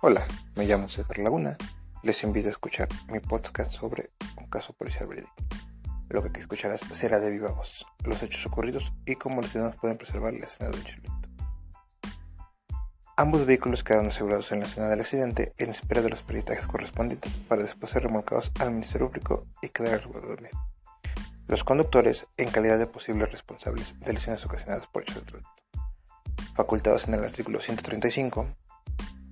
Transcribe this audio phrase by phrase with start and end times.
[0.00, 0.24] Hola,
[0.54, 1.56] me llamo César Laguna.
[2.04, 5.34] Les invito a escuchar mi podcast sobre un caso policial verídico.
[6.08, 9.98] Lo que escucharás será de viva voz, los hechos ocurridos y cómo los ciudadanos pueden
[9.98, 11.12] preservar la escena del delito.
[13.16, 17.36] Ambos vehículos quedaron asegurados en la escena del accidente en espera de los peritajes correspondientes
[17.36, 20.52] para después ser remolcados al Ministerio Público y quedar dormir.
[21.48, 25.42] Los conductores, en calidad de posibles responsables de lesiones ocasionadas por hechos de
[26.54, 28.46] facultados en el artículo 135,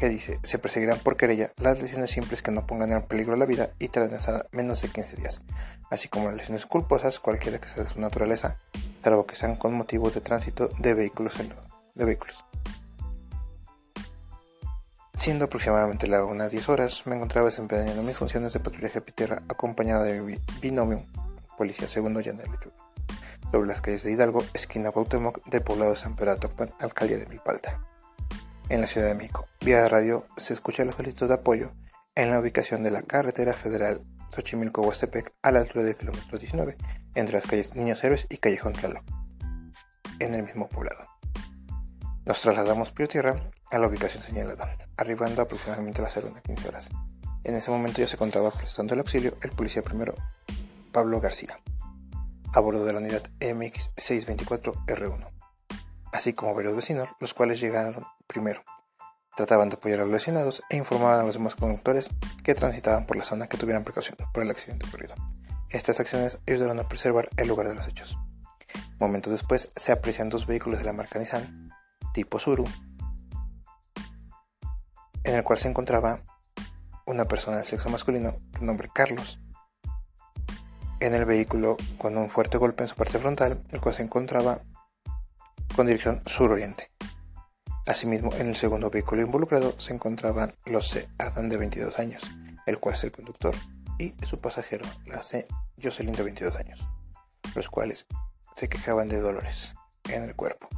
[0.00, 3.44] que dice, se perseguirán por querella las lesiones simples que no pongan en peligro la
[3.44, 5.42] vida y trascenderán menos de 15 días,
[5.90, 8.58] así como las lesiones culposas, cualquiera que sea de su naturaleza,
[9.04, 11.34] salvo que sean con motivo de tránsito de vehículos.
[11.94, 12.42] De vehículos.
[15.12, 19.42] Siendo aproximadamente la 1 a 10 horas, me encontraba desempeñando mis funciones de patrullaje tierra
[19.50, 21.04] acompañado de mi binomio,
[21.58, 22.48] policía segundo Yanel
[23.52, 26.38] sobre las calles de Hidalgo, esquina Cuauhtémoc del poblado de San Pedro
[26.80, 27.89] alcaldía de Milpalta
[28.70, 29.46] en la Ciudad de México.
[29.60, 31.72] Vía radio se escuchan los gritos de apoyo
[32.14, 36.76] en la ubicación de la carretera federal Xochimilco-Huastepec a la altura del kilómetro 19,
[37.16, 39.04] entre las calles Niños Héroes y Callejón Tlaloc,
[40.20, 41.04] en el mismo poblado.
[42.24, 46.90] Nos trasladamos por tierra a la ubicación señalada, arribando aproximadamente a las 0.15 horas.
[47.42, 50.14] En ese momento ya se encontraba prestando el auxilio el policía primero
[50.92, 51.58] Pablo García,
[52.54, 55.28] a bordo de la unidad MX624R1,
[56.12, 58.62] así como varios vecinos, los cuales llegaron primero.
[59.36, 62.10] Trataban de apoyar a los lesionados e informaban a los demás conductores
[62.44, 65.14] que transitaban por la zona que tuvieran precaución por el accidente ocurrido.
[65.68, 68.18] Estas acciones ayudaron a preservar el lugar de los hechos.
[68.98, 71.70] Momentos después se aprecian dos vehículos de la marca Nissan,
[72.12, 72.66] tipo Suru,
[75.24, 76.22] en el cual se encontraba
[77.06, 79.40] una persona del sexo masculino de nombre Carlos.
[81.00, 84.60] En el vehículo con un fuerte golpe en su parte frontal, el cual se encontraba
[85.74, 86.90] con dirección suroriente.
[87.90, 91.08] Asimismo, en el segundo vehículo involucrado se encontraban los C.
[91.18, 92.22] Adam de 22 años,
[92.64, 93.52] el cual es el conductor,
[93.98, 95.44] y su pasajero, la C.
[95.82, 96.88] Jocelyn de 22 años,
[97.56, 98.06] los cuales
[98.54, 99.72] se quejaban de dolores
[100.04, 100.68] en el cuerpo.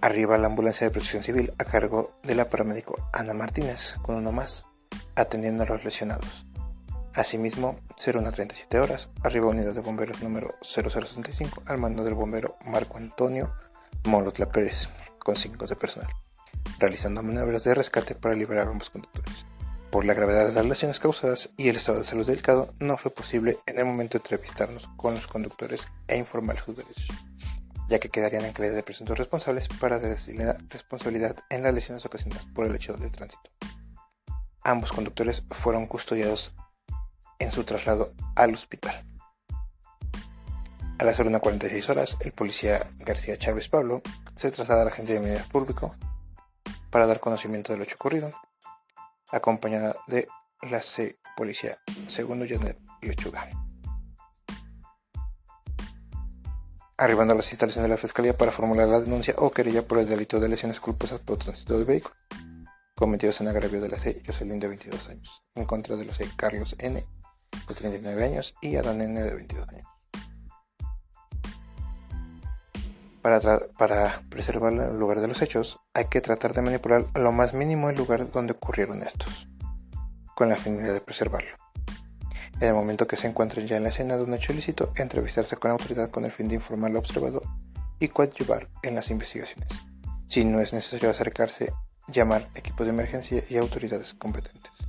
[0.00, 4.30] Arriba la ambulancia de protección civil a cargo de la paramédico Ana Martínez, con uno
[4.30, 4.64] más,
[5.16, 6.46] atendiendo a los lesionados.
[7.14, 12.56] Asimismo, 01 a 37 horas, arriba unidad de bomberos número 0065 al mando del bombero
[12.64, 13.52] Marco Antonio
[14.04, 14.88] Molotla Pérez,
[15.18, 16.10] con cinco de personal,
[16.78, 19.46] realizando maniobras de rescate para liberar a ambos conductores.
[19.90, 23.10] Por la gravedad de las lesiones causadas y el estado de salud delicado, no fue
[23.10, 27.08] posible en el momento de entrevistarnos con los conductores e informar sus derechos,
[27.88, 32.44] ya que quedarían en calidad de presuntos responsables para la responsabilidad en las lesiones ocasionadas
[32.54, 33.50] por el hecho del tránsito.
[34.64, 36.54] Ambos conductores fueron custodiados
[37.38, 39.13] en su traslado al hospital.
[41.04, 44.00] A las 1.46 horas, el policía García Chávez Pablo
[44.36, 45.94] se traslada a la agencia de Ministerio Público
[46.88, 48.32] para dar conocimiento del hecho ocurrido,
[49.30, 50.26] acompañada de
[50.62, 51.76] la C Policía
[52.06, 53.50] Segundo Janet Lechuga.
[56.96, 60.08] Arribando a las instalaciones de la Fiscalía para formular la denuncia o querella por el
[60.08, 62.14] delito de lesiones culposas por tránsito del vehículo,
[62.94, 66.30] cometidos en agravio de la C Jocelyn de 22 años, en contra de los C
[66.34, 67.04] Carlos N
[67.68, 69.73] de 39 años y Adán N de 22 años.
[73.24, 77.88] Para, preservar el lugar de los hechos, hay que tratar de manipular lo más mínimo
[77.88, 79.48] el lugar donde ocurrieron estos,
[80.34, 81.56] con la finalidad de preservarlo.
[82.60, 85.56] En el momento que se encuentren ya en la escena de un hecho ilícito, entrevistarse
[85.56, 87.40] con la autoridad con el fin de informar lo observado
[87.98, 89.70] y coadyuvar en las investigaciones.
[90.28, 91.72] Si no es necesario acercarse,
[92.08, 94.86] llamar equipos de emergencia y autoridades competentes.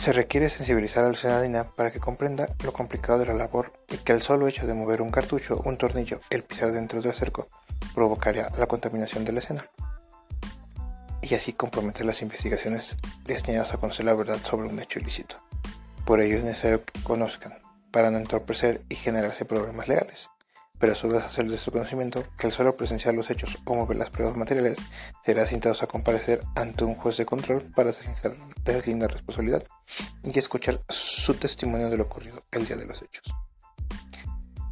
[0.00, 4.12] Se requiere sensibilizar a la para que comprenda lo complicado de la labor y que
[4.12, 7.50] el solo hecho de mover un cartucho, un tornillo, el pisar dentro del cerco
[7.94, 9.68] provocaría la contaminación de la escena
[11.20, 12.96] y así comprometer las investigaciones
[13.26, 15.36] destinadas a conocer la verdad sobre un hecho ilícito.
[16.06, 17.58] Por ello es necesario que conozcan,
[17.90, 20.30] para no entorpecer y generarse problemas legales
[20.80, 23.74] pero a su vez hacer de su conocimiento que al solo presenciar los hechos o
[23.74, 24.78] mover las pruebas materiales
[25.24, 27.92] será citados a comparecer ante un juez de control para
[28.64, 29.62] deslindar responsabilidad
[30.24, 33.32] y escuchar su testimonio de lo ocurrido el día de los hechos.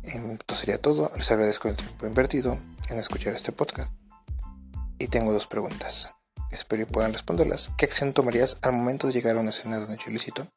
[0.02, 2.58] Esto sería todo, les agradezco el tiempo invertido
[2.88, 3.92] en escuchar este podcast
[4.98, 6.10] y tengo dos preguntas.
[6.50, 7.70] Espero que puedan responderlas.
[7.76, 10.48] ¿Qué acción tomarías al momento de llegar a una escena de un hecho ilícito?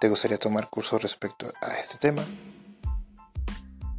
[0.00, 2.24] ¿Te gustaría tomar cursos respecto a este tema?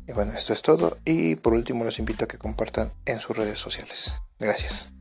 [0.07, 3.37] Y bueno, esto es todo y por último los invito a que compartan en sus
[3.37, 4.17] redes sociales.
[4.39, 4.91] Gracias.